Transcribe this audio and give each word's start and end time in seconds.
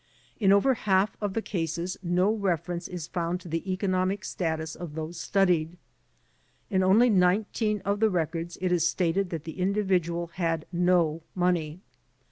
In 0.39 0.51
over 0.51 0.73
half 0.73 1.15
of 1.21 1.35
the 1.35 1.43
cases 1.43 1.95
no 2.01 2.33
reference 2.33 2.87
is 2.87 3.05
found 3.05 3.39
to 3.41 3.47
the 3.47 3.71
economic 3.71 4.25
status 4.25 4.73
of 4.73 4.95
those 4.95 5.19
studied. 5.19 5.77
In 6.71 6.81
only 6.81 7.11
nineteen 7.11 7.81
of 7.85 7.99
the 7.99 8.09
records 8.09 8.57
is 8.57 8.71
it 8.71 8.79
stated 8.79 9.29
that 9.29 9.43
the 9.43 9.59
individual 9.59 10.31
had 10.33 10.65
no 10.73 11.21
money. 11.35 11.81